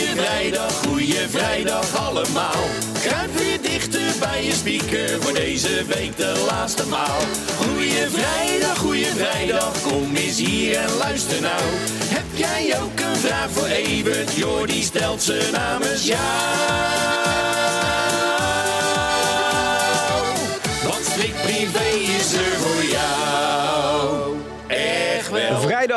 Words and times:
goeie 0.00 0.16
vrijdag, 0.16 0.72
goeie 0.72 1.28
vrijdag 1.28 1.96
allemaal. 1.96 2.64
Kruip 3.02 3.38
weer 3.38 3.62
dichter 3.62 4.12
bij 4.20 4.44
je 4.44 4.52
speaker 4.52 5.22
voor 5.22 5.32
deze 5.32 5.84
week 5.84 6.16
de 6.16 6.44
laatste 6.48 6.86
maal. 6.86 7.20
Goeie 7.56 8.08
vrijdag, 8.08 8.78
goeie 8.78 9.06
vrijdag, 9.06 9.82
kom 9.82 10.16
eens 10.16 10.38
hier 10.38 10.76
en 10.76 10.96
luister 10.96 11.40
nou. 11.40 11.62
Heb 12.04 12.24
jij 12.34 12.80
ook 12.82 13.00
een 13.00 13.16
vraag 13.16 13.50
voor 13.50 13.66
Evert? 13.66 14.34
Jordi 14.34 14.82
stelt 14.82 15.22
ze 15.22 15.48
namens 15.52 16.04
jou. 16.04 17.19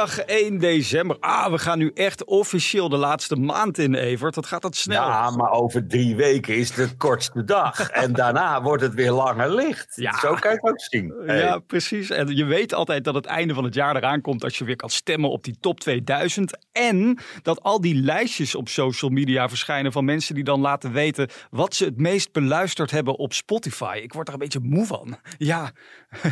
Vrijdag 0.08 0.36
1 0.36 0.58
december. 0.58 1.18
Ah, 1.20 1.52
we 1.52 1.58
gaan 1.58 1.78
nu 1.78 1.92
echt 1.94 2.26
officieel 2.26 2.90
de 2.90 2.98
laatste 2.98 3.36
maand 3.36 3.78
in, 3.78 3.94
Evert. 3.94 4.34
Dat 4.34 4.46
gaat 4.46 4.62
dat 4.62 4.76
snel. 4.76 5.08
Ja, 5.08 5.30
maar 5.30 5.52
over 5.52 5.88
drie 5.88 6.16
weken 6.16 6.56
is 6.56 6.72
de 6.72 6.96
kortste 6.98 7.44
dag. 7.44 7.90
en 7.90 8.14
daarna 8.14 8.62
wordt 8.62 8.84
het 8.84 8.94
weer 8.94 9.12
langer 9.12 9.56
licht. 9.56 9.96
Ja. 9.96 10.20
Zo 10.20 10.34
kan 10.34 10.52
je 10.52 10.58
het 10.62 10.72
ook 10.72 10.82
zien. 10.82 11.14
Hey. 11.26 11.40
Ja, 11.40 11.60
precies. 11.60 12.10
En 12.10 12.36
je 12.36 12.46
weet 12.46 12.74
altijd 12.74 13.04
dat 13.04 13.16
het 13.16 13.26
einde 13.26 13.54
van 13.54 13.64
het 13.64 13.74
jaar 13.74 13.96
eraan 13.96 14.22
komt 14.22 14.44
als 14.44 14.58
je 14.58 14.66
weer 14.66 14.76
kan 14.76 14.90
stemmen 14.90 15.30
op 15.30 15.44
die 15.44 15.58
top 15.60 15.80
2000. 15.80 16.58
En 16.72 17.18
dat 17.42 17.62
al 17.62 17.82
die 17.82 17.96
lijstjes 17.96 18.56
op 18.56 18.70
social 18.70 19.12
media 19.12 19.50
verschijnen 19.50 19.92
van 19.92 20.06
mensen 20.06 20.36
die 20.36 20.44
dan 20.44 20.62
laten 20.62 20.92
weten 20.92 21.30
wat 21.50 21.76
ze 21.76 21.86
het 21.86 21.98
meest 21.98 22.32
beluisterd 22.32 22.92
hebben 22.92 23.18
op 23.18 23.34
Spotify. 23.34 24.00
Ik 24.04 24.14
word 24.14 24.28
er 24.28 24.34
een 24.34 24.40
beetje 24.40 24.60
moe 24.60 24.86
van. 24.86 25.18
Ja, 25.38 25.72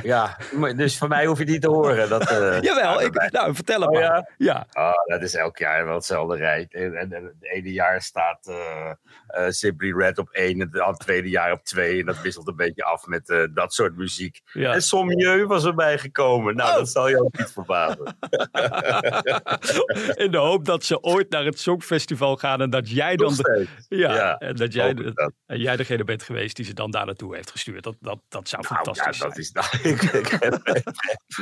Ja, 0.03 0.37
dus 0.75 0.97
voor 0.97 1.07
mij 1.07 1.25
hoef 1.25 1.37
je 1.37 1.45
niet 1.45 1.61
te 1.61 1.69
horen. 1.69 2.09
Dat, 2.09 2.29
eh, 2.29 2.61
jawel. 2.69 3.01
Ik, 3.01 3.31
nou, 3.31 3.55
vertel 3.55 3.79
het 3.81 3.89
Oh, 3.89 3.93
maar. 3.95 4.03
ja? 4.03 4.29
ja. 4.37 4.65
Oh, 4.71 5.05
dat 5.05 5.21
is 5.21 5.35
elk 5.35 5.57
jaar 5.57 5.85
wel 5.85 5.95
hetzelfde 5.95 6.35
rijt. 6.37 6.73
En, 6.73 6.95
en, 6.95 7.13
en 7.13 7.23
het 7.23 7.35
ene 7.53 7.71
jaar 7.71 8.01
staat 8.01 8.51
Simply 9.47 9.91
Red 9.97 10.17
op 10.17 10.29
één, 10.29 10.59
het 10.59 10.69
het 10.73 10.99
tweede 10.99 11.29
jaar 11.29 11.51
op 11.51 11.63
twee. 11.63 11.99
En 11.99 12.05
dat 12.05 12.21
wisselt 12.21 12.47
een 12.47 12.55
beetje 12.55 12.83
af 12.83 13.05
met 13.05 13.47
dat 13.53 13.73
soort 13.73 13.95
muziek. 13.97 14.41
Ja. 14.53 14.73
En 14.73 14.81
Sommieu 14.81 15.45
was 15.45 15.65
erbij 15.65 15.97
gekomen. 15.97 16.55
Nou, 16.55 16.69
Oh. 16.71 16.75
dat 16.77 16.89
zal 16.89 17.07
je 17.07 17.23
ook 17.23 17.37
niet 17.37 17.51
verbazen. 17.51 18.17
In 20.25 20.31
de 20.31 20.37
hoop 20.37 20.65
dat 20.65 20.83
ze 20.83 21.01
ooit 21.01 21.29
naar 21.29 21.45
het 21.45 21.59
Songfestival 21.59 22.35
gaan 22.35 22.61
en 22.61 22.69
dat 22.69 22.89
jij 22.89 23.15
dan... 23.15 23.33
De, 23.35 23.67
ja, 23.89 24.13
Ja, 24.15 24.37
en 24.37 24.55
dat 24.55 24.73
jij, 24.73 24.93
de- 24.93 25.11
dat. 25.13 25.31
en 25.45 25.59
jij 25.59 25.75
degene 25.75 26.03
bent 26.03 26.23
geweest 26.23 26.55
die 26.55 26.65
ze 26.65 26.73
dan 26.73 26.91
daar 26.91 27.05
naartoe 27.05 27.35
heeft 27.35 27.51
gestuurd. 27.51 27.83
Dat, 27.83 27.95
dat, 27.99 28.19
dat 28.29 28.49
zou 28.49 28.61
Nou, 28.61 28.73
ja, 28.75 28.83
fantastisch 28.83 29.19
dat 29.19 29.31
zijn. 29.31 29.43
is, 29.43 29.51
nou, 29.51 29.65
ik, 29.83 30.01
ik 30.01 30.27
heb 30.39 30.59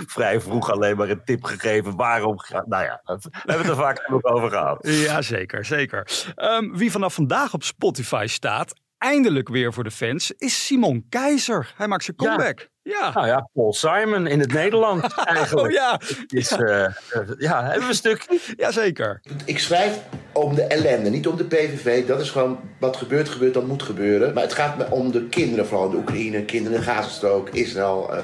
vrij 0.07 0.41
vroeg 0.41 0.71
alleen 0.71 0.97
maar 0.97 1.09
een 1.09 1.23
tip 1.25 1.43
gegeven 1.43 1.95
waarom. 1.95 2.35
Nou 2.65 2.83
ja, 2.83 3.01
we 3.05 3.29
hebben 3.31 3.57
het 3.57 3.67
er 3.67 3.75
vaak 3.75 3.99
genoeg 4.03 4.23
over 4.23 4.49
gehad. 4.49 4.77
Ja, 4.81 5.21
zeker, 5.21 5.65
zeker. 5.65 6.07
Ehm, 6.35 6.71
wie 6.71 6.91
vanaf 6.91 7.13
vandaag 7.13 7.53
op 7.53 7.63
Spotify 7.63 8.25
staat, 8.27 8.73
eindelijk 8.97 9.49
weer 9.49 9.73
voor 9.73 9.83
de 9.83 9.91
fans, 9.91 10.31
is 10.31 10.65
Simon 10.65 11.05
Keizer. 11.09 11.73
Hij 11.77 11.87
maakt 11.87 12.03
zijn 12.03 12.15
Ja. 12.19 12.27
comeback. 12.27 12.69
Ja. 12.81 13.11
Nou 13.13 13.27
ja, 13.27 13.49
Paul 13.53 13.73
Simon 13.73 14.27
in 14.27 14.39
het 14.39 14.53
Nederlands 14.53 15.13
eigenlijk. 15.23 15.67
Oh 15.67 15.73
ja, 15.73 15.99
is, 16.27 16.51
eh, 16.51 16.85
eh, 16.85 16.91
ja, 17.37 17.61
hebben 17.63 17.81
we 17.81 17.87
een 17.87 17.93
stukje? 17.93 18.39
ja 18.57 18.71
zeker. 18.71 19.21
Ik 19.45 19.59
schrijf 19.59 19.99
om 20.39 20.55
de 20.55 20.61
ellende, 20.63 21.09
niet 21.09 21.27
om 21.27 21.35
de 21.37 21.43
PVV. 21.43 22.07
Dat 22.07 22.19
is 22.21 22.29
gewoon 22.29 22.57
wat 22.79 22.97
gebeurt, 22.97 23.29
gebeurt, 23.29 23.53
dat 23.53 23.67
moet 23.67 23.83
gebeuren. 23.83 24.33
Maar 24.33 24.43
het 24.43 24.53
gaat 24.53 24.77
me 24.77 24.85
om 24.91 25.11
de 25.11 25.23
kinderen, 25.27 25.67
vooral 25.67 25.89
de 25.89 25.97
Oekraïne, 25.97 26.43
kinderen 26.43 26.77
in 26.77 26.83
de 26.85 26.91
Gazastrook, 26.91 27.49
Israël. 27.49 28.13
eh, 28.13 28.19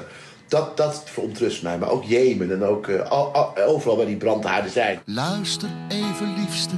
dat, 0.48 0.76
dat 0.76 1.02
verontrust 1.04 1.62
mij. 1.62 1.78
Maar 1.78 1.90
ook 1.90 2.04
Jemen 2.04 2.50
en 2.52 2.64
ook 2.64 2.88
eh, 2.88 3.10
al- 3.10 3.32
al- 3.32 3.56
overal 3.66 3.96
waar 3.96 4.06
die 4.06 4.16
brandhaarden 4.16 4.70
zijn. 4.70 5.00
Luister 5.04 5.68
even 5.88 6.34
liefste 6.38 6.74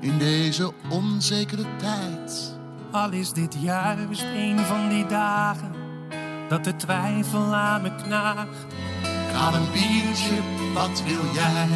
in 0.00 0.18
deze 0.18 0.70
onzekere 0.90 1.64
tijd. 1.78 2.54
Al 2.92 3.10
is 3.12 3.32
dit 3.32 3.54
juist 3.60 4.22
een 4.34 4.58
van 4.58 4.88
die 4.88 5.06
dagen 5.06 5.70
dat 6.48 6.64
de 6.64 6.76
twijfel 6.76 7.54
aan 7.54 7.82
me 7.82 7.90
knaagt. 8.04 8.66
Aan 9.34 9.54
een 9.54 9.70
biertje, 9.72 10.34
wat 10.74 11.02
wil 11.06 11.34
jij? 11.34 11.66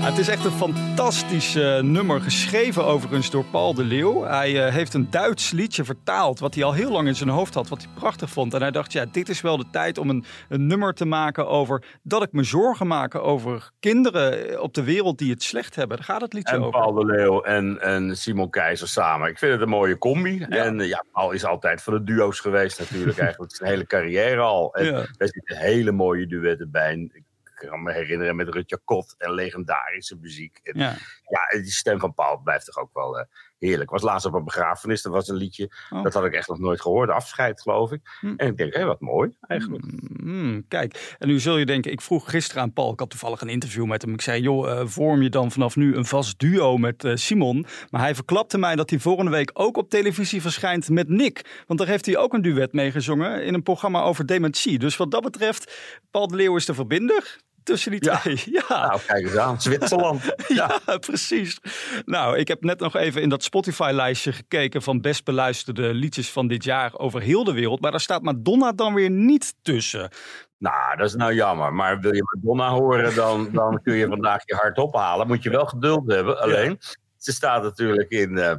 Het 0.00 0.18
is 0.18 0.28
echt 0.28 0.44
een 0.44 0.50
fantastisch 0.50 1.54
eh, 1.54 1.80
nummer, 1.80 2.20
geschreven 2.20 2.84
overigens 2.84 3.30
door 3.30 3.44
Paul 3.44 3.74
de 3.74 3.84
Leeuw. 3.84 4.22
Hij 4.22 4.66
eh, 4.66 4.72
heeft 4.74 4.94
een 4.94 5.10
Duits 5.10 5.50
liedje 5.50 5.84
vertaald, 5.84 6.38
wat 6.38 6.54
hij 6.54 6.64
al 6.64 6.72
heel 6.72 6.90
lang 6.90 7.08
in 7.08 7.14
zijn 7.14 7.28
hoofd 7.28 7.54
had, 7.54 7.68
wat 7.68 7.82
hij 7.82 7.90
prachtig 7.94 8.30
vond. 8.30 8.54
En 8.54 8.60
hij 8.60 8.70
dacht, 8.70 8.92
ja, 8.92 9.04
dit 9.12 9.28
is 9.28 9.40
wel 9.40 9.56
de 9.56 9.64
tijd 9.70 9.98
om 9.98 10.10
een, 10.10 10.24
een 10.48 10.66
nummer 10.66 10.94
te 10.94 11.04
maken 11.04 11.48
over 11.48 11.84
dat 12.02 12.22
ik 12.22 12.32
me 12.32 12.42
zorgen 12.42 12.86
maak 12.86 13.14
over 13.14 13.70
kinderen 13.80 14.60
op 14.62 14.74
de 14.74 14.82
wereld 14.84 15.18
die 15.18 15.30
het 15.30 15.42
slecht 15.42 15.74
hebben. 15.74 15.96
Daar 15.96 16.06
gaat 16.06 16.20
het 16.20 16.32
liedje 16.32 16.54
En 16.54 16.62
over. 16.62 16.80
Paul 16.80 16.92
de 16.92 17.04
Leeuw 17.04 17.42
en, 17.42 17.80
en 17.80 18.16
Simon 18.16 18.50
Keizer 18.50 18.88
samen. 18.88 19.28
Ik 19.28 19.38
vind 19.38 19.52
het 19.52 19.60
een 19.60 19.68
mooie 19.68 19.98
combi. 19.98 20.40
En 20.48 20.80
eh, 20.80 20.88
ja, 20.88 21.04
Paul 21.12 21.30
is 21.30 21.44
altijd 21.44 21.82
van 21.82 21.92
de 21.92 22.04
duo's 22.04 22.40
geweest 22.40 22.78
natuurlijk. 22.78 23.18
Eigenlijk 23.28 23.54
zijn 23.54 23.70
hele 23.70 23.86
carrière 23.86 24.40
al. 24.40 24.74
En 24.74 24.84
Ja. 24.84 24.92
daar 24.92 25.28
zitten 25.28 25.56
hele 25.56 25.92
mooie 25.92 26.26
duetten 26.26 26.70
bij. 26.70 27.10
Ik 27.12 27.22
kan 27.66 27.82
me 27.82 27.92
herinneren 27.92 28.36
met 28.36 28.48
Rutja 28.48 28.78
Kot 28.84 29.14
en 29.18 29.32
legendarische 29.32 30.16
muziek. 30.20 30.60
En, 30.62 30.78
Ja. 30.78 30.96
ja, 31.22 31.60
die 31.60 31.70
stem 31.70 31.98
van 31.98 32.14
Paul 32.14 32.40
blijft 32.42 32.64
toch 32.66 32.78
ook 32.78 32.90
wel 32.92 33.18
eh, 33.18 33.24
heerlijk. 33.58 33.90
Was 33.90 34.02
laatst 34.02 34.26
op 34.26 34.34
een 34.34 34.44
begrafenis, 34.44 35.02
dat 35.02 35.12
was 35.12 35.28
een 35.28 35.36
liedje. 35.36 35.70
Oh. 35.90 36.02
Dat 36.02 36.14
had 36.14 36.24
ik 36.24 36.32
echt 36.32 36.48
nog 36.48 36.58
nooit 36.58 36.80
gehoord. 36.80 37.10
Afscheid, 37.10 37.60
geloof 37.60 37.92
ik. 37.92 38.00
Hm. 38.20 38.34
En 38.36 38.46
ik 38.46 38.56
denk, 38.56 38.74
hé, 38.74 38.84
wat 38.84 39.00
mooi 39.00 39.36
eigenlijk. 39.40 39.84
Hmm, 40.20 40.68
kijk, 40.68 41.16
en 41.18 41.28
nu 41.28 41.40
zul 41.40 41.56
je 41.56 41.66
denken, 41.66 41.92
ik 41.92 42.00
vroeg 42.00 42.30
gisteren 42.30 42.62
aan 42.62 42.72
Paul, 42.72 42.92
ik 42.92 42.98
had 42.98 43.10
toevallig 43.10 43.40
een 43.40 43.48
interview 43.48 43.86
met 43.86 44.02
hem. 44.02 44.12
Ik 44.12 44.20
zei, 44.20 44.42
joh, 44.42 44.70
eh, 44.70 44.86
vorm 44.86 45.22
je 45.22 45.30
dan 45.30 45.50
vanaf 45.50 45.76
nu 45.76 45.96
een 45.96 46.04
vast 46.04 46.38
duo 46.38 46.76
met 46.76 47.04
eh, 47.04 47.14
Simon? 47.14 47.66
Maar 47.90 48.00
hij 48.00 48.14
verklapte 48.14 48.58
mij 48.58 48.76
dat 48.76 48.90
hij 48.90 48.98
volgende 48.98 49.30
week 49.30 49.50
ook 49.52 49.76
op 49.76 49.90
televisie 49.90 50.40
verschijnt 50.42 50.88
met 50.88 51.08
Nick. 51.08 51.62
Want 51.66 51.78
daar 51.78 51.88
heeft 51.88 52.06
hij 52.06 52.16
ook 52.16 52.32
een 52.32 52.42
duet 52.42 52.72
mee 52.72 52.90
gezongen 52.90 53.44
in 53.44 53.54
een 53.54 53.62
programma 53.62 54.02
over 54.02 54.26
dementie. 54.26 54.78
Dus 54.78 54.96
wat 54.96 55.10
dat 55.10 55.22
betreft, 55.22 55.98
Paul 56.10 56.28
de 56.28 56.36
Leeuw 56.36 56.56
is 56.56 56.66
de 56.66 56.74
verbinder 56.74 57.38
tussen 57.68 57.90
die 57.90 58.04
Ja. 58.04 58.18
twee. 58.18 58.42
Ja. 58.58 58.64
Nou, 58.68 59.00
kijk 59.06 59.24
eens 59.24 59.36
aan. 59.36 59.60
Zwitserland. 59.60 60.22
Ja, 60.48 60.80
precies. 61.06 61.58
Nou, 62.04 62.36
ik 62.36 62.48
heb 62.48 62.62
net 62.62 62.80
nog 62.80 62.96
even 62.96 63.22
in 63.22 63.28
dat 63.28 63.42
Spotify-lijstje 63.42 64.32
gekeken 64.32 64.82
van 64.82 65.00
best 65.00 65.24
beluisterde 65.24 65.94
liedjes 65.94 66.30
van 66.30 66.48
dit 66.48 66.64
jaar 66.64 66.90
over 66.98 67.20
heel 67.20 67.44
de 67.44 67.52
wereld. 67.52 67.80
Maar 67.80 67.90
daar 67.90 68.00
staat 68.00 68.22
Madonna 68.22 68.72
dan 68.72 68.94
weer 68.94 69.10
niet 69.10 69.54
tussen. 69.62 70.10
Nou, 70.58 70.96
dat 70.96 71.06
is 71.06 71.14
nou 71.14 71.34
jammer. 71.34 71.72
Maar 71.74 72.00
wil 72.00 72.14
je 72.14 72.22
Madonna 72.34 72.70
horen, 72.70 73.14
dan, 73.14 73.48
dan 73.52 73.80
kun 73.82 73.94
je 73.94 74.06
vandaag 74.06 74.42
je 74.44 74.54
hart 74.54 74.78
ophalen. 74.78 75.26
Moet 75.26 75.42
je 75.42 75.50
wel 75.50 75.66
geduld 75.66 76.12
hebben. 76.12 76.40
Alleen, 76.40 76.78
ze 77.16 77.32
staat 77.32 77.62
natuurlijk 77.62 78.10
in 78.10 78.38
eh 78.38 78.54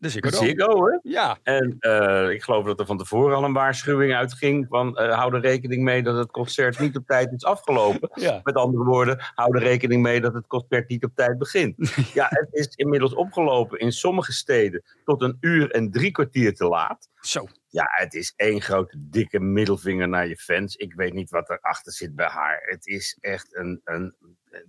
Dus 0.00 0.16
ik 0.16 0.26
Ziggo, 0.26 0.86
hè? 0.86 0.98
Ja, 1.02 1.38
En 1.42 1.76
eh, 1.78 2.30
ik 2.30 2.42
geloof 2.42 2.64
dat 2.64 2.80
er 2.80 2.86
van 2.86 2.98
tevoren 2.98 3.36
al 3.36 3.44
een 3.44 3.52
waarschuwing 3.52 4.14
uitging 4.14 4.66
van 4.68 4.96
eh, 4.96 5.18
hou 5.18 5.34
er 5.34 5.40
rekening 5.40 5.82
mee 5.82 6.02
dat 6.02 6.16
het 6.16 6.30
concert 6.30 6.78
niet 6.78 6.96
op 6.96 7.06
tijd 7.06 7.32
is 7.32 7.44
afgelopen. 7.44 8.10
ja. 8.14 8.40
Met 8.42 8.54
andere 8.54 8.84
woorden, 8.84 9.16
hou 9.34 9.56
er 9.56 9.62
rekening 9.62 10.02
mee 10.02 10.20
dat 10.20 10.34
het 10.34 10.46
concert 10.46 10.88
niet 10.88 11.04
op 11.04 11.12
tijd 11.14 11.38
begint. 11.38 11.76
ja, 12.14 12.26
het 12.30 12.48
is 12.50 12.66
inmiddels 12.74 13.14
opgelopen 13.14 13.78
in 13.78 13.92
sommige 13.92 14.32
steden 14.32 14.82
tot 15.04 15.22
een 15.22 15.36
uur 15.40 15.70
en 15.70 15.90
drie 15.90 16.10
kwartier 16.10 16.54
te 16.54 16.64
laat. 16.68 17.08
Zo. 17.20 17.46
Ja, 17.66 17.84
het 17.90 18.14
is 18.14 18.32
één 18.36 18.60
grote 18.60 18.96
dikke 18.98 19.40
middelvinger 19.40 20.08
naar 20.08 20.28
je 20.28 20.36
fans. 20.36 20.76
Ik 20.76 20.94
weet 20.94 21.12
niet 21.12 21.30
wat 21.30 21.50
erachter 21.50 21.92
zit 21.92 22.14
bij 22.14 22.28
haar. 22.28 22.62
Het 22.62 22.86
is 22.86 23.16
echt 23.20 23.56
een, 23.56 23.80
een, 23.84 24.14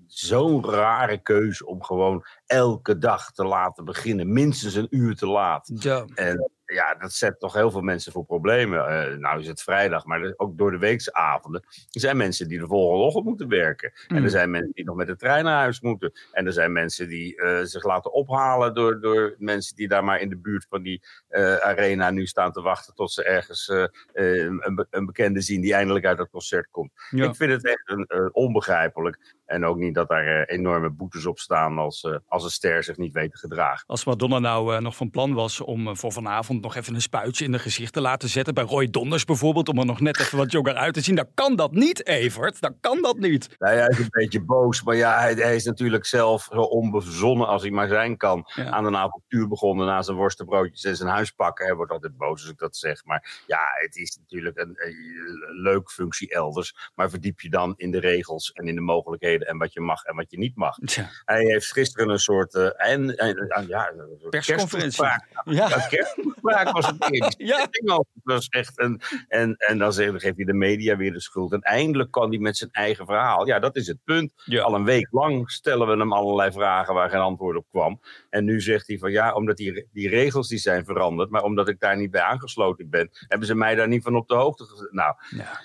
zo'n 0.08 0.66
rare 0.66 1.22
keuze 1.22 1.66
om 1.66 1.84
gewoon 1.84 2.26
elke 2.46 2.98
dag 2.98 3.32
te 3.32 3.46
laten 3.46 3.86
beginnen. 3.86 4.34
Minstens 4.34 4.76
een 4.76 4.88
uur 4.90 5.16
te 5.16 5.28
laat. 5.28 5.72
Ja. 5.74 6.06
En 6.14 6.52
ja, 6.74 6.96
dat 6.96 7.14
zet 7.14 7.40
toch 7.40 7.54
heel 7.54 7.72
veel 7.72 7.82
mensen 7.82 8.12
voor 8.12 8.26
problemen. 8.26 8.88
Eh, 8.88 9.18
nou 9.18 9.40
is 9.40 9.48
het 9.48 9.62
vrijdag, 9.62 10.06
maar 10.06 10.34
ook 10.38 10.58
door 10.58 10.72
de 10.72 10.78
weekse 10.78 11.14
avonden. 11.14 11.62
Er 11.92 12.00
zijn 12.00 12.18
mensen 12.18 12.48
die 12.48 12.60
de 12.60 12.68
volgende 12.68 13.04
ochtend 13.04 13.26
moeten 13.26 13.48
werken. 13.48 13.92
En 14.08 14.16
Mm. 14.18 14.24
er 14.24 14.30
zijn 14.30 14.50
mensen 14.50 14.72
die 14.74 14.86
nog 14.86 14.96
met 14.96 15.08
de 15.08 15.16
trein 15.16 15.44
naar 15.44 15.60
huis 15.60 15.82
moeten. 15.82 16.12
En 16.32 16.46
er 16.46 16.54
zijn 16.54 16.72
mensen 16.72 17.08
die 17.08 17.36
eh, 17.42 17.60
zich 17.64 17.84
laten 17.84 18.14
ophalen 18.14 18.74
door, 18.74 19.02
door 19.02 19.36
mensen 19.38 19.76
die 19.76 19.88
daar 19.88 20.04
maar 20.04 20.20
in 20.20 20.30
de 20.30 20.38
buurt 20.38 20.66
van 20.70 20.82
die 20.82 21.02
eh, 21.28 21.56
arena 21.56 22.10
nu 22.12 22.26
staan 22.26 22.52
te 22.52 22.62
wachten 22.62 22.96
tot 22.96 23.12
ze 23.12 23.24
ergens 23.24 23.68
een, 24.14 24.76
be- 24.76 24.88
een 24.90 25.06
bekende 25.06 25.42
zien 25.42 25.62
die 25.62 25.74
eindelijk 25.74 26.06
uit 26.06 26.18
het 26.18 26.30
concert 26.30 26.68
komt. 26.72 26.92
Ja. 27.10 27.26
Ik 27.30 27.36
vind 27.36 27.52
het 27.52 27.66
echt 27.66 27.82
een, 27.86 28.30
onbegrijpelijk. 28.34 29.38
En 29.46 29.66
ook 29.66 29.78
niet 29.78 29.96
dat 29.96 30.08
daar 30.08 30.44
enorme 30.44 30.90
boetes 30.90 31.26
op 31.26 31.40
staan 31.40 31.78
als, 31.78 32.08
als 32.28 32.44
een 32.44 32.50
ster 32.50 32.84
zich 32.84 32.98
niet 32.98 33.14
weet 33.14 33.32
te 33.32 33.38
gedragen. 33.38 33.84
Als 33.88 34.06
Madonna 34.06 34.40
nou 34.40 34.82
nog 34.82 34.96
van 34.96 35.10
plan 35.10 35.34
was 35.34 35.62
om 35.62 35.98
voor 35.98 36.12
vanavond 36.12 36.59
iemand 36.60 36.76
nog 36.76 36.84
even 36.84 36.96
een 36.96 37.02
spuitje 37.02 37.46
in 37.46 37.52
de 37.52 37.60
gezicht 37.60 37.94
te 37.94 38.02
laten 38.02 38.30
zetten. 38.30 38.54
Bij 38.54 38.64
Roy 38.64 38.90
Donders 38.90 39.26
bijvoorbeeld, 39.26 39.70
om 39.70 39.80
er 39.80 39.86
nog 39.86 40.00
net 40.00 40.20
even 40.20 40.38
wat 40.38 40.52
jonger 40.52 40.76
uit 40.76 40.94
te 40.94 41.02
zien. 41.02 41.16
Dan 41.16 41.28
kan 41.34 41.56
dat 41.56 41.72
niet, 41.72 42.06
Evert. 42.08 42.62
Dan 42.62 42.76
kan 42.82 43.02
dat 43.02 43.18
niet. 43.18 43.56
Nou 43.60 43.74
ja, 43.74 43.80
hij 43.80 43.88
is 43.90 43.98
een 44.00 44.08
beetje 44.10 44.42
boos. 44.42 44.84
Maar 44.84 44.96
ja, 44.96 45.20
hij, 45.20 45.34
hij 45.34 45.56
is 45.56 45.64
natuurlijk 45.66 46.06
zelf 46.06 46.48
zo 46.52 46.62
onbezonnen 46.62 47.48
als 47.48 47.62
hij 47.62 47.72
maar 47.72 47.88
zijn 47.88 48.18
kan. 48.18 48.50
Ja. 48.56 48.70
Aan 48.70 48.86
een 48.86 48.96
avontuur 48.96 49.48
begonnen 49.48 49.86
na 49.86 50.02
zijn 50.02 50.18
worstenbroodjes 50.18 50.84
en 50.84 50.96
zijn 50.96 51.10
huispakken. 51.10 51.66
Hij 51.66 51.76
wordt 51.76 51.92
altijd 51.92 52.18
boos 52.18 52.42
als 52.42 52.50
ik 52.52 52.58
dat 52.58 52.78
zeg. 52.78 53.06
Maar 53.06 53.44
ja, 53.48 53.60
het 53.82 53.96
is 53.96 54.18
natuurlijk 54.18 54.58
een, 54.58 54.74
een 54.78 55.62
leuk 55.62 55.92
functie 55.92 56.34
elders. 56.34 56.76
Maar 56.96 57.10
verdiep 57.10 57.40
je 57.42 57.50
dan 57.50 57.74
in 57.78 57.92
de 57.92 58.00
regels 58.00 58.52
en 58.52 58.68
in 58.68 58.76
de 58.76 58.82
mogelijkheden 58.82 59.48
en 59.48 59.58
wat 59.58 59.74
je 59.74 59.82
mag 59.82 60.04
en 60.04 60.16
wat 60.16 60.32
je 60.32 60.38
niet 60.38 60.56
mag. 60.56 60.78
Hij 61.26 61.44
heeft 61.44 61.72
gisteren 61.72 62.10
een 62.10 62.20
soort. 62.20 62.54
eh, 62.56 62.92
en, 62.92 63.16
en, 63.18 63.38
en- 63.38 63.68
ja, 63.68 63.90
een 63.98 64.18
soort 64.20 64.30
Persconferentie. 64.30 65.04
Ja. 65.04 65.24
Ja, 65.44 65.68
was 66.72 66.86
het. 66.88 67.02
Die 67.02 67.24
Ja. 67.48 67.68
was 68.24 68.48
echt 68.48 68.80
een, 68.80 69.02
en, 69.28 69.56
en 69.58 69.78
dan 69.78 69.94
geeft 69.94 70.22
hij 70.22 70.34
de 70.46 70.54
media 70.54 70.98
weer 70.98 71.14
de 71.14 71.22
schuld. 71.22 71.52
En 71.52 71.62
eindelijk 71.62 72.12
kan 72.12 72.30
hij 72.30 72.40
met 72.40 72.58
zijn 72.58 72.70
eigen 72.72 73.06
verhaal. 73.06 73.48
Ja, 73.48 73.60
dat 73.60 73.76
is 73.76 73.88
het 73.88 73.98
punt. 74.04 74.34
Ja. 74.46 74.62
Al 74.64 74.76
een 74.76 74.84
week 74.84 75.08
lang 75.12 75.52
stellen 75.52 75.88
we 75.88 75.98
hem 75.98 76.14
allerlei 76.14 76.52
vragen 76.52 76.94
waar 76.94 77.10
geen 77.10 77.20
antwoord 77.20 77.58
op 77.58 77.66
kwam. 77.70 78.00
En 78.30 78.46
nu 78.46 78.62
zegt 78.62 78.88
hij 78.88 78.98
van 78.98 79.12
ja, 79.12 79.34
omdat 79.34 79.58
die, 79.58 79.88
die 79.94 80.10
regels 80.10 80.48
die 80.48 80.58
zijn 80.58 80.86
veranderd. 80.86 81.30
Maar 81.30 81.44
omdat 81.44 81.70
ik 81.70 81.80
daar 81.80 81.98
niet 81.98 82.12
bij 82.12 82.22
aangesloten 82.22 82.90
ben, 82.90 83.10
hebben 83.28 83.48
ze 83.48 83.56
mij 83.56 83.76
daar 83.76 83.88
niet 83.88 84.04
van 84.04 84.16
op 84.16 84.28
de 84.28 84.36
hoogte 84.36 84.64
gezet. 84.64 84.92
Nou, 84.92 85.16
Ja. 85.30 85.60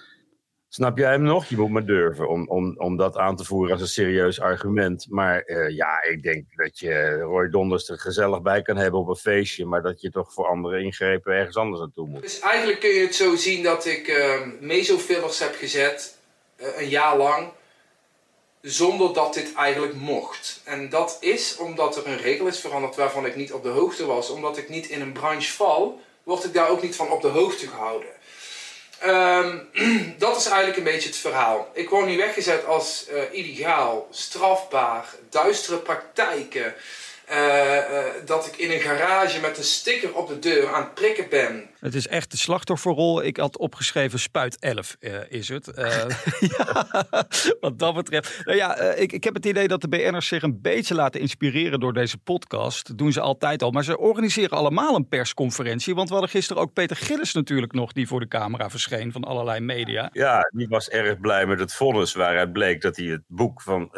Snap 0.75 0.99
jij 0.99 1.11
hem 1.11 1.23
nog? 1.23 1.45
Je 1.49 1.57
moet 1.57 1.71
maar 1.71 1.85
durven 1.85 2.29
om, 2.29 2.49
om, 2.49 2.75
om 2.77 2.97
dat 2.97 3.17
aan 3.17 3.37
te 3.37 3.45
voeren 3.45 3.73
als 3.73 3.81
een 3.81 3.87
serieus 3.87 4.41
argument. 4.41 5.07
Maar 5.09 5.41
eh, 5.41 5.77
ja, 5.77 6.03
ik 6.03 6.23
denk 6.23 6.45
dat 6.57 6.79
je 6.79 7.19
Roy 7.21 7.51
Donders 7.51 7.89
er 7.89 7.99
gezellig 7.99 8.43
bij 8.43 8.63
kan 8.63 8.77
hebben 8.77 9.01
op 9.01 9.09
een 9.09 9.17
feestje. 9.17 9.67
Maar 9.67 9.83
dat 9.83 10.01
je 10.01 10.11
toch 10.11 10.33
voor 10.33 10.47
andere 10.47 10.83
ingrepen 10.83 11.33
ergens 11.33 11.57
anders 11.57 11.81
naartoe 11.81 12.09
moet. 12.09 12.23
Dus 12.23 12.41
eigenlijk 12.41 12.81
kun 12.81 12.91
je 12.91 13.01
het 13.01 13.15
zo 13.15 13.37
zien 13.37 13.63
dat 13.63 13.87
ik 13.87 14.09
eh 14.09 14.41
mesofillers 14.61 15.39
heb 15.39 15.55
gezet, 15.55 16.19
eh, 16.57 16.81
een 16.81 16.89
jaar 16.89 17.17
lang, 17.17 17.49
zonder 18.61 19.13
dat 19.13 19.35
dit 19.35 19.55
eigenlijk 19.55 19.95
mocht. 19.95 20.61
En 20.65 20.89
dat 20.89 21.17
is 21.21 21.57
omdat 21.57 21.97
er 21.97 22.07
een 22.07 22.19
regel 22.19 22.47
is 22.47 22.61
veranderd 22.61 22.97
waarvan 22.97 23.27
ik 23.27 23.37
niet 23.37 23.53
op 23.53 23.63
de 23.63 23.69
hoogte 23.69 24.07
was. 24.07 24.31
Omdat 24.31 24.57
ik 24.57 24.69
niet 24.69 24.89
in 24.89 25.01
een 25.01 25.13
branche 25.13 25.53
val, 25.53 26.01
word 26.23 26.45
ik 26.45 26.53
daar 26.53 26.69
ook 26.69 26.83
niet 26.83 26.97
van 26.97 27.11
op 27.11 27.23
de 27.23 27.29
hoogte 27.29 27.67
gehouden. 27.67 28.09
Ehm, 29.05 29.59
dat 30.19 30.37
is 30.37 30.47
eigenlijk 30.47 30.77
een 30.77 30.85
beetje 30.93 31.09
het 31.09 31.19
verhaal. 31.19 31.71
Ik 31.73 31.89
word 31.89 32.07
nu 32.07 32.17
weggezet 32.17 32.65
als 32.65 33.07
eh, 33.07 33.33
illegaal, 33.33 34.09
strafbaar, 34.11 35.15
duistere 35.31 35.79
praktijken. 35.79 36.75
eh, 37.25 37.79
eh, 37.79 38.05
dat 38.25 38.47
ik 38.47 38.57
in 38.57 38.71
een 38.71 38.81
garage 38.81 39.41
met 39.41 39.59
een 39.59 39.65
sticker 39.65 40.15
op 40.15 40.29
de 40.29 40.39
deur 40.39 40.69
aan 40.75 40.83
het 40.83 40.95
prikken 40.95 41.29
ben. 41.29 41.71
Het 41.85 41.95
is 41.95 42.07
echt 42.07 42.31
de 42.31 42.37
slachtofferrol. 42.37 43.23
Ik 43.23 43.37
had 43.37 43.59
opgeschreven 43.59 44.19
spuit 44.19 44.59
11 44.59 44.97
eh, 45.01 45.13
is 45.29 45.49
het. 45.49 45.69
Eh, 45.69 46.05
ja, 46.57 46.87
wat 47.61 47.79
dat 47.79 47.95
betreft. 47.95 48.45
Nou 48.45 48.57
ja, 48.57 48.77
eh, 48.77 49.03
ik, 49.03 49.13
ik 49.13 49.25
heb 49.25 49.35
het 49.35 49.47
idee 49.47 49.69
dat 49.69 49.81
de 49.81 49.89
BN'ers 49.89 50.29
zich 50.29 50.43
een 50.43 50.61
beetje 50.61 50.95
laten 50.95 51.21
inspireren 51.21 51.81
door 51.81 51.93
deze 51.93 52.19
podcast. 52.19 52.87
Dat 52.87 52.99
doen 52.99 53.13
ze 53.13 53.21
altijd 53.21 53.63
al. 53.63 53.71
Maar 53.71 53.85
ze 53.85 53.99
organiseren 53.99 54.59
allemaal 54.59 54.95
een 54.95 55.09
persconferentie. 55.09 55.95
Want 55.95 56.09
we 56.09 56.15
hadden 56.15 56.33
gisteren 56.33 56.63
ook 56.63 56.73
Peter 56.73 56.97
Gillis 56.97 57.33
natuurlijk 57.33 57.73
nog, 57.73 57.93
die 57.93 58.07
voor 58.07 58.21
de 58.21 58.29
camera 58.29 58.71
verscheen 58.71 59.13
van 59.13 59.25
allerlei 59.25 59.61
media. 59.61 60.11
Ja, 60.13 60.51
die 60.55 60.69
was 60.69 60.89
erg 60.89 61.21
blij 61.21 61.47
met 61.47 61.59
het 61.59 61.75
vonnis 61.75 62.15
waaruit 62.15 62.53
bleek 62.53 62.81
dat 62.81 62.97
hij 62.97 63.07
het 63.07 63.23
boek 63.27 63.63
van 63.63 63.93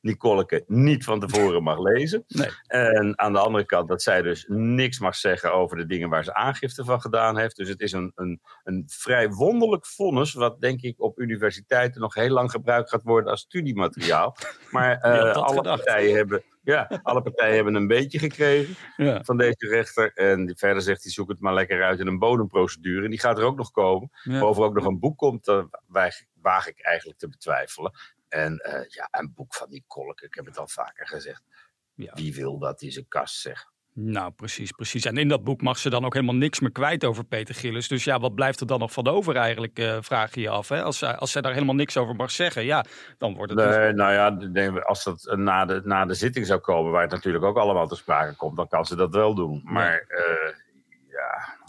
Nicoleke 0.00 0.64
niet 0.66 1.04
van 1.04 1.20
tevoren 1.20 1.62
mag 1.62 1.78
lezen. 1.78 2.24
Nee. 2.28 2.50
En 2.66 3.18
aan 3.18 3.32
de 3.32 3.38
andere 3.38 3.64
kant 3.64 3.88
dat 3.88 4.02
zij 4.02 4.22
dus 4.22 4.44
niks 4.48 4.98
mag 4.98 5.16
zeggen 5.16 5.52
over 5.52 5.76
de 5.76 5.86
dingen 5.86 6.08
waar 6.08 6.24
ze 6.24 6.34
aangifte 6.34 6.84
van 6.84 7.00
gedaan 7.00 7.14
heeft. 7.36 7.56
Dus 7.56 7.68
het 7.68 7.80
is 7.80 7.92
een, 7.92 8.12
een, 8.14 8.40
een 8.64 8.84
vrij 8.86 9.28
wonderlijk 9.28 9.86
vonnis, 9.86 10.32
wat 10.32 10.60
denk 10.60 10.80
ik 10.82 11.00
op 11.00 11.18
universiteiten 11.18 12.00
nog 12.00 12.14
heel 12.14 12.28
lang 12.30 12.50
gebruikt 12.50 12.90
gaat 12.90 13.02
worden 13.02 13.30
als 13.30 13.40
studiemateriaal. 13.40 14.36
Maar 14.70 14.98
eh, 14.98 15.32
alle, 15.34 15.56
gedacht? 15.56 15.84
partijen 15.84 16.14
hebben, 16.16 16.42
ja, 16.62 17.00
alle 17.02 17.22
partijen 17.22 17.54
hebben 17.54 17.74
een 17.74 17.86
beetje 17.86 18.18
gekregen 18.18 18.74
Ja. 18.96 19.24
van 19.24 19.36
deze 19.36 19.68
rechter. 19.68 20.12
En 20.12 20.46
die- 20.46 20.56
verder 20.56 20.82
zegt 20.82 21.02
hij, 21.02 21.12
zoek 21.12 21.28
het 21.28 21.40
maar 21.40 21.54
lekker 21.54 21.82
uit 21.82 22.00
in 22.00 22.06
een 22.06 22.18
bodemprocedure. 22.18 23.04
En 23.04 23.10
die 23.10 23.20
gaat 23.20 23.38
er 23.38 23.44
ook 23.44 23.56
nog 23.56 23.70
komen. 23.70 24.10
Ja. 24.22 24.32
Waarover 24.32 24.64
ook 24.64 24.74
nog 24.74 24.84
een 24.84 24.98
boek 24.98 25.18
komt, 25.18 25.44
dat 25.44 25.80
waag, 26.34 26.68
ik 26.68 26.80
eigenlijk 26.80 27.18
te 27.18 27.28
betwijfelen. 27.28 27.92
En 28.28 28.58
eh, 28.58 28.88
ja, 28.88 29.08
een 29.10 29.32
boek 29.34 29.54
van 29.54 29.70
die 29.70 29.84
kolk, 29.86 30.20
ik 30.20 30.34
heb 30.34 30.44
het 30.46 30.58
al 30.58 30.68
vaker 30.68 31.06
gezegd. 31.08 31.42
Ja. 31.94 32.12
Wie 32.14 32.34
wil 32.34 32.58
dat 32.58 32.82
in 32.82 32.92
zijn 32.92 33.08
kast, 33.08 33.40
zeg. 33.40 33.64
Nou, 33.98 34.30
precies, 34.30 34.72
precies. 34.72 35.04
En 35.04 35.16
in 35.16 35.28
dat 35.28 35.44
boek 35.44 35.62
mag 35.62 35.78
ze 35.78 35.90
dan 35.90 36.04
ook 36.04 36.14
helemaal 36.14 36.34
niks 36.34 36.60
meer 36.60 36.72
kwijt 36.72 37.04
over 37.04 37.24
Peter 37.24 37.54
Gillis. 37.54 37.88
Dus 37.88 38.04
ja, 38.04 38.18
wat 38.18 38.34
blijft 38.34 38.60
er 38.60 38.66
dan 38.66 38.78
nog 38.78 38.92
van 38.92 39.06
over 39.06 39.36
eigenlijk, 39.36 39.78
eh, 39.78 39.96
vraag 40.00 40.34
je 40.34 40.40
je 40.40 40.48
af. 40.48 40.68
Hè? 40.68 40.82
Als, 40.82 40.98
zij, 40.98 41.16
als 41.16 41.30
zij 41.30 41.42
daar 41.42 41.52
helemaal 41.52 41.74
niks 41.74 41.96
over 41.96 42.14
mag 42.14 42.30
zeggen, 42.30 42.64
ja, 42.64 42.84
dan 43.18 43.34
wordt 43.34 43.52
het... 43.52 43.60
dus- 43.60 43.76
Nee, 43.76 43.92
nou 43.92 44.12
ja, 44.12 44.80
als 44.80 45.04
dat 45.04 45.26
eh, 45.26 45.36
na 45.36 45.64
de, 45.64 45.80
na 45.84 46.04
de 46.04 46.14
zitting 46.14 46.46
zou 46.46 46.60
komen, 46.60 46.92
waar 46.92 47.02
het 47.02 47.10
natuurlijk 47.10 47.44
ook 47.44 47.56
allemaal 47.56 47.86
te 47.86 47.96
sprake 47.96 48.34
komt, 48.34 48.56
dan 48.56 48.68
kan 48.68 48.84
ze 48.86 48.96
dat 48.96 49.14
wel 49.14 49.34
doen. 49.34 49.60
Maar 49.64 50.04
eh, 50.08 50.54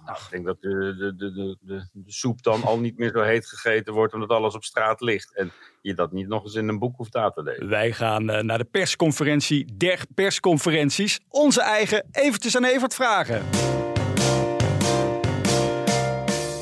nou, 0.08 0.20
ik 0.20 0.30
denk 0.30 0.46
dat 0.46 0.62
de, 0.62 0.96
de, 0.98 1.16
de, 1.62 1.88
de, 1.92 2.04
soep 2.06 2.44
dan 2.44 2.64
al 2.64 2.80
niet 2.80 2.98
meer 2.98 3.12
zo 3.12 3.22
heet 3.22 3.48
gegeten 3.48 3.94
wordt, 3.94 4.14
omdat 4.14 4.30
alles 4.30 4.56
op 4.56 4.64
straat 4.64 5.02
ligt. 5.02 5.36
En 5.36 5.52
je 5.82 5.94
dat 5.94 6.12
niet 6.12 6.28
nog 6.28 6.44
eens 6.44 6.56
in 6.56 6.68
een 6.68 6.80
boek 6.80 6.96
hoeft 6.96 7.16
aan 7.16 7.34
te 7.34 7.44
lezen. 7.44 7.70
Wij 7.70 7.92
gaan 7.92 8.30
eh, 8.30 8.44
naar 8.44 8.58
de 8.58 8.64
persconferentie 8.64 9.78
der 9.78 10.06
persconferenties. 10.16 11.20
Onze 11.30 11.62
eigen 11.62 12.06
eventjes 12.12 12.56
aan 12.56 12.66
Evert 12.66 12.94
vragen. 12.94 13.42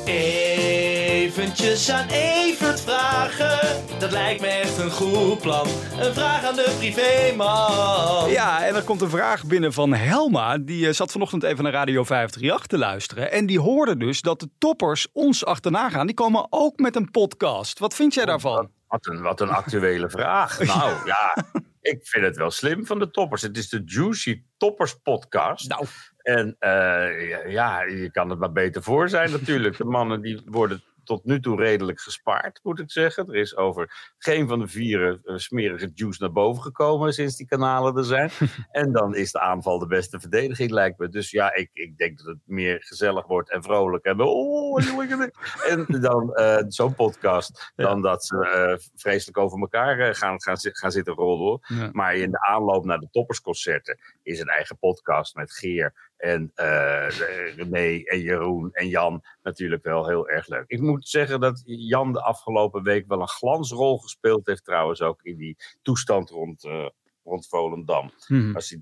Eventjes 0.04 1.90
aan 1.90 2.08
Evert 2.08 2.45
vragen, 2.74 3.98
dat 3.98 4.10
lijkt 4.10 4.40
me 4.40 4.46
echt 4.46 4.78
een 4.78 4.90
goed 4.90 5.40
plan. 5.40 5.66
Een 5.98 6.14
vraag 6.14 6.44
aan 6.44 6.54
de 6.54 6.74
privéman. 6.78 8.30
Ja, 8.30 8.66
en 8.66 8.74
er 8.74 8.82
komt 8.82 9.00
een 9.00 9.10
vraag 9.10 9.44
binnen 9.46 9.72
van 9.72 9.94
Helma. 9.94 10.58
Die 10.58 10.86
eh, 10.86 10.92
zat 10.92 11.12
vanochtend 11.12 11.42
even 11.42 11.64
naar 11.64 11.72
Radio 11.72 12.04
538 12.04 12.66
te 12.66 12.78
luisteren. 12.78 13.32
En 13.32 13.46
die 13.46 13.60
hoorde 13.60 13.96
dus 13.96 14.20
dat 14.20 14.40
de 14.40 14.48
toppers 14.58 15.06
ons 15.12 15.44
achterna 15.44 15.88
gaan. 15.88 16.06
Die 16.06 16.14
komen 16.14 16.46
ook 16.50 16.78
met 16.78 16.96
een 16.96 17.10
podcast. 17.10 17.78
Wat 17.78 17.94
vind 17.94 18.14
jij 18.14 18.24
daarvan? 18.24 18.70
Wat 18.88 19.06
een, 19.06 19.22
wat 19.22 19.40
een 19.40 19.50
actuele 19.50 20.10
vraag. 20.10 20.58
Nou 20.66 20.92
ja, 21.04 21.44
ik 21.80 21.98
vind 22.02 22.24
het 22.24 22.36
wel 22.36 22.50
slim 22.50 22.86
van 22.86 22.98
de 22.98 23.10
toppers. 23.10 23.42
Het 23.42 23.56
is 23.56 23.68
de 23.68 23.82
Juicy 23.84 24.42
Toppers 24.56 24.94
podcast. 25.02 25.68
Nou, 25.68 25.86
En 26.22 26.56
eh, 26.58 27.28
ja, 27.28 27.46
ja, 27.46 27.82
je 27.82 28.10
kan 28.10 28.30
het 28.30 28.38
maar 28.38 28.52
beter 28.52 28.82
voor 28.82 29.08
zijn 29.08 29.30
natuurlijk. 29.30 29.76
De 29.76 29.84
mannen 29.84 30.20
die 30.20 30.42
worden 30.44 30.82
tot 31.06 31.24
nu 31.24 31.40
toe 31.40 31.56
redelijk 31.56 32.00
gespaard, 32.00 32.60
moet 32.62 32.80
ik 32.80 32.90
zeggen. 32.90 33.28
Er 33.28 33.34
is 33.34 33.56
over 33.56 34.12
geen 34.18 34.48
van 34.48 34.58
de 34.58 34.66
vier 34.66 35.20
eh, 35.24 35.36
smerige 35.36 35.90
juice 35.94 36.22
naar 36.22 36.32
boven 36.32 36.62
gekomen 36.62 37.12
sinds 37.12 37.36
die 37.36 37.46
kanalen 37.46 37.96
er 37.96 38.04
zijn. 38.04 38.30
en 38.70 38.92
dan 38.92 39.14
is 39.14 39.32
de 39.32 39.40
aanval 39.40 39.78
de 39.78 39.86
beste 39.86 40.20
verdediging, 40.20 40.70
lijkt 40.70 40.98
me. 40.98 41.08
Dus 41.08 41.30
ja, 41.30 41.54
ik, 41.54 41.70
ik 41.72 41.98
denk 41.98 42.18
dat 42.18 42.26
het 42.26 42.38
meer 42.44 42.82
gezellig 42.82 43.26
wordt 43.26 43.50
en 43.50 43.62
vrolijk. 43.62 44.04
En, 44.04 44.20
oh, 44.20 44.80
en 45.70 45.86
dan 45.88 46.34
eh, 46.34 46.64
zo'n 46.68 46.94
podcast, 46.94 47.72
dan 47.76 48.02
dat 48.02 48.24
ze 48.24 48.48
eh, 48.48 48.88
vreselijk 48.94 49.38
over 49.38 49.58
elkaar 49.58 50.14
gaan, 50.14 50.42
gaan, 50.42 50.56
gaan 50.60 50.92
zitten 50.92 51.14
rollen. 51.14 51.60
Ja. 51.60 51.88
Maar 51.92 52.14
in 52.14 52.30
de 52.30 52.46
aanloop 52.46 52.84
naar 52.84 52.98
de 52.98 53.08
toppersconcerten 53.10 53.98
is 54.22 54.40
een 54.40 54.48
eigen 54.48 54.78
podcast 54.78 55.34
met 55.34 55.52
Geer 55.52 56.14
en 56.16 56.50
eh, 56.54 57.08
René 57.56 58.02
en 58.04 58.20
Jeroen 58.20 58.72
en 58.72 58.88
Jan 58.88 59.22
natuurlijk 59.42 59.84
wel 59.84 60.08
heel 60.08 60.28
erg 60.28 60.48
leuk. 60.48 60.64
Ik 60.66 60.80
moet 60.80 61.08
zeggen 61.08 61.40
dat 61.40 61.62
Jan 61.64 62.12
de 62.12 62.22
afgelopen 62.22 62.82
week 62.82 63.06
wel 63.06 63.20
een 63.20 63.28
glansrol 63.28 63.98
gespeeld 63.98 64.46
heeft 64.46 64.64
trouwens 64.64 65.02
ook 65.02 65.22
in 65.22 65.36
die 65.36 65.56
toestand 65.82 66.30
rond, 66.30 66.64
eh, 66.64 66.88
rond 67.24 67.48
Volendam. 67.48 68.10
Mhm. 68.28 68.54
Als 68.54 68.70
hij, 68.70 68.80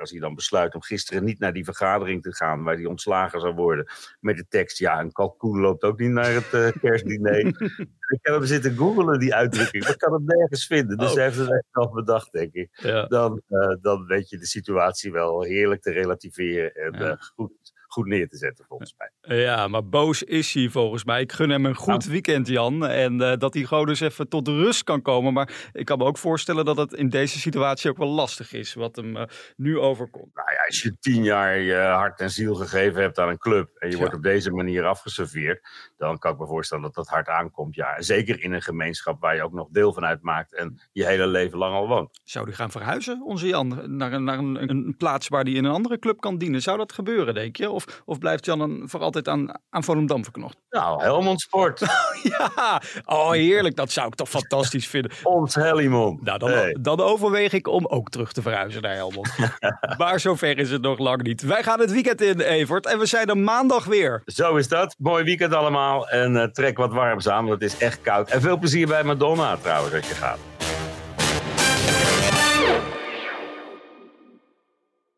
als 0.00 0.10
hij 0.10 0.20
dan 0.20 0.34
besluit 0.34 0.74
om 0.74 0.82
gisteren 0.82 1.24
niet 1.24 1.38
naar 1.38 1.52
die 1.52 1.64
vergadering 1.64 2.22
te 2.22 2.34
gaan 2.34 2.62
waar 2.62 2.74
hij 2.74 2.84
ontslagen 2.84 3.40
zou 3.40 3.54
worden 3.54 3.86
met 4.20 4.36
de 4.36 4.46
tekst, 4.48 4.78
ja, 4.78 5.00
een 5.00 5.12
kalkoen 5.12 5.60
loopt 5.60 5.82
ook 5.82 5.98
niet 5.98 6.10
naar 6.10 6.32
het 6.32 6.52
eh, 6.52 6.68
kerstdiner. 6.80 7.38
ik 8.16 8.18
heb 8.22 8.34
hem 8.34 8.44
zitten 8.44 8.76
googelen, 8.76 9.18
die 9.18 9.34
uitdrukking, 9.34 9.82
maar 9.82 9.92
ik 9.92 9.98
kan 9.98 10.12
hem 10.12 10.24
nergens 10.24 10.66
vinden. 10.66 10.96
Dus 10.98 11.08
Oh. 11.10 11.14
hij 11.14 11.24
heeft 11.24 11.36
het 11.38 11.52
echt 11.52 11.66
zelf 11.72 11.92
bedacht, 11.92 12.32
denk 12.32 12.52
ik 12.52 12.68
ja. 12.72 13.06
dan, 13.06 13.42
eh, 13.48 13.74
dan 13.80 14.06
weet 14.06 14.28
je 14.28 14.38
de 14.38 14.46
situatie 14.46 15.12
wel 15.12 15.42
heerlijk 15.42 15.82
te 15.82 15.90
relativeren 15.92 16.74
en 16.74 16.92
Ja. 16.92 17.10
eh, 17.10 17.16
goed, 17.34 17.52
goed 17.96 18.06
neer 18.06 18.28
te 18.28 18.36
zetten, 18.36 18.64
volgens 18.68 18.94
mij. 18.98 19.38
ja, 19.40 19.68
maar 19.68 19.88
boos 19.88 20.22
is 20.22 20.52
hij 20.54 20.68
volgens 20.68 21.04
mij. 21.04 21.20
Ik 21.20 21.32
gun 21.32 21.50
hem 21.50 21.66
een 21.66 21.74
goed 21.74 22.04
weekend, 22.04 22.48
Jan. 22.48 22.86
En 22.86 23.20
eh, 23.20 23.36
dat 23.38 23.54
hij 23.54 23.62
gewoon 23.64 23.86
dus 23.86 24.00
even 24.00 24.28
tot 24.28 24.48
rust 24.48 24.84
kan 24.84 25.02
komen. 25.02 25.32
Maar 25.32 25.70
ik 25.72 25.84
kan 25.84 25.98
me 25.98 26.04
ook 26.04 26.18
voorstellen 26.18 26.64
dat 26.64 26.76
het 26.76 26.92
in 26.92 27.08
deze 27.08 27.38
situatie 27.38 27.90
ook 27.90 27.96
wel 27.96 28.08
lastig 28.08 28.52
is. 28.52 28.74
Wat 28.74 28.96
hem 28.96 29.16
eh, 29.16 29.22
nu 29.56 29.78
overkomt. 29.78 30.34
Nou 30.34 30.50
ja, 30.50 30.64
als 30.66 30.82
je 30.82 30.96
tien 31.00 31.22
jaar 31.24 31.58
je 31.58 31.74
hart 31.76 32.20
en 32.20 32.30
ziel 32.30 32.54
gegeven 32.54 33.00
hebt 33.02 33.18
aan 33.18 33.28
een 33.28 33.38
club 33.38 33.70
en 33.76 33.86
je 33.88 33.94
Ja. 33.94 33.98
wordt 34.00 34.14
op 34.14 34.22
deze 34.22 34.50
manier 34.50 34.84
afgeserveerd, 34.84 35.68
dan 35.96 36.18
kan 36.18 36.32
ik 36.32 36.38
me 36.38 36.46
voorstellen 36.46 36.84
dat 36.84 36.94
dat 36.94 37.08
hard 37.08 37.28
aankomt. 37.28 37.74
Ja, 37.74 38.02
zeker 38.02 38.42
in 38.42 38.52
een 38.52 38.62
gemeenschap 38.62 39.20
waar 39.20 39.34
je 39.36 39.42
ook 39.42 39.52
nog 39.52 39.68
deel 39.70 39.92
van 39.92 40.04
uitmaakt 40.04 40.54
en 40.54 40.80
je 40.92 41.06
hele 41.06 41.26
leven 41.26 41.58
lang 41.58 41.74
al 41.74 41.88
woont. 41.88 42.20
Zou 42.24 42.44
hij 42.44 42.54
gaan 42.54 42.70
verhuizen, 42.70 43.22
onze 43.24 43.46
Jan? 43.46 43.96
Naar, 43.96 44.12
een, 44.12 44.24
naar 44.24 44.38
een, 44.38 44.70
een 44.70 44.94
plaats 44.98 45.28
waar 45.28 45.42
hij 45.42 45.52
in 45.52 45.64
een 45.64 45.72
andere 45.72 45.98
club 45.98 46.20
kan 46.20 46.38
dienen? 46.38 46.62
Zou 46.62 46.78
dat 46.78 46.92
gebeuren, 46.92 47.34
denk 47.34 47.56
je? 47.56 47.70
Of 47.70 47.85
Of, 47.86 48.02
of 48.04 48.18
blijft 48.18 48.44
Jan 48.44 48.58
dan 48.58 48.82
voor 48.84 49.00
altijd 49.00 49.28
aan, 49.28 49.50
aan 49.70 49.84
Volendam 49.84 50.22
verknocht? 50.22 50.56
Nou, 50.70 51.02
Helmond 51.02 51.40
Sport. 51.40 51.80
ja, 52.38 52.82
oh 53.04 53.30
heerlijk. 53.30 53.76
Dat 53.76 53.90
zou 53.90 54.06
ik 54.06 54.14
toch 54.14 54.28
fantastisch 54.28 54.88
vinden. 54.88 55.10
Ons 55.22 55.54
Helmond. 55.54 56.22
Nou, 56.22 56.38
dan, 56.38 56.50
Hey. 56.50 56.76
dan 56.80 57.00
overweeg 57.00 57.52
ik 57.52 57.68
om 57.68 57.86
ook 57.86 58.08
terug 58.08 58.32
te 58.32 58.42
verhuizen 58.42 58.82
naar 58.82 58.94
Helmond. 58.94 59.28
maar 59.98 60.20
zover 60.20 60.58
is 60.58 60.70
het 60.70 60.82
nog 60.82 60.98
lang 60.98 61.22
niet. 61.22 61.42
Wij 61.42 61.62
gaan 61.62 61.80
het 61.80 61.92
weekend 61.92 62.20
in, 62.20 62.40
Evert. 62.40 62.86
En 62.86 62.98
we 62.98 63.06
zijn 63.06 63.26
er 63.28 63.38
maandag 63.38 63.84
weer. 63.84 64.22
Zo 64.26 64.56
is 64.56 64.68
dat. 64.68 64.94
Mooi 64.98 65.24
weekend 65.24 65.54
allemaal. 65.54 66.08
En 66.08 66.36
eh, 66.36 66.48
trek 66.48 66.76
wat 66.76 66.92
warms 66.92 67.28
aan, 67.28 67.46
want 67.46 67.60
het 67.62 67.72
is 67.72 67.78
echt 67.78 68.00
koud. 68.00 68.30
En 68.30 68.40
veel 68.40 68.58
plezier 68.58 68.86
bij 68.86 69.02
Madonna 69.04 69.56
trouwens, 69.56 69.94
als 69.94 70.08
je 70.08 70.14
gaat. 70.14 70.38